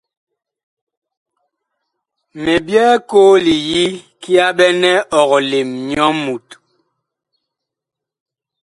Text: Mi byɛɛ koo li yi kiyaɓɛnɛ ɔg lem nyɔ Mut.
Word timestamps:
Mi 2.41 2.53
byɛɛ 2.65 2.93
koo 3.09 3.33
li 3.45 3.55
yi 3.69 3.83
kiyaɓɛnɛ 4.21 4.91
ɔg 5.19 5.31
lem 5.49 5.69
nyɔ 5.87 6.05
Mut. 6.23 6.47